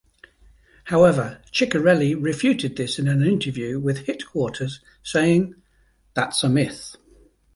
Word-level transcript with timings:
However, 0.85 1.43
Chiccarelli 1.51 2.15
refuted 2.15 2.75
this 2.75 2.97
in 2.97 3.07
an 3.07 3.21
interview 3.23 3.79
with 3.79 4.07
HitQuarters 4.07 4.79
saying, 5.03 5.53
That's 6.15 6.41
a 6.41 6.49
myth. 6.49 6.95